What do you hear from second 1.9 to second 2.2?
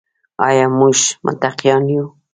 یو؟